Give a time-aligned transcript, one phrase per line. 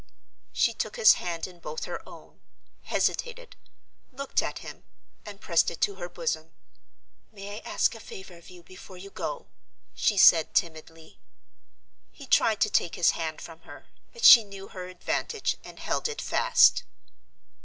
[0.51, 6.49] She took his hand in both her own—hesitated—looked at him—and pressed it to her bosom.
[7.31, 9.45] "May I ask a favor of you, before you go?"
[9.93, 11.19] she said, timidly.
[12.09, 16.07] He tried to take his hand from her; but she knew her advantage, and held
[16.07, 16.81] it fast.